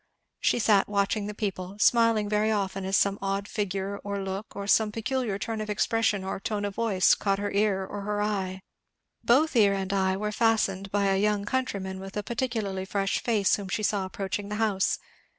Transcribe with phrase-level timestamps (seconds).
[0.39, 4.65] She sat watching the people; smiling very often as some odd figure, or look, or
[4.65, 8.61] some peculiar turn of expression or tone of voice, caught her ear or her eye.
[9.23, 13.57] Both ear and eye were fastened by a young countryman with a particularly fresh face
[13.57, 14.97] whom she saw approaching the house.